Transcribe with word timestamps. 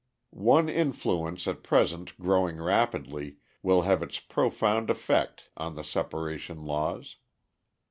One 0.33 0.67
influence 0.67 1.47
at 1.47 1.61
present 1.61 2.17
growing 2.19 2.59
rapidly 2.59 3.35
will 3.61 3.83
have 3.83 4.01
its 4.01 4.19
profound 4.19 4.89
effect 4.89 5.51
on 5.55 5.75
the 5.75 5.83
separation 5.83 6.65
laws. 6.65 7.17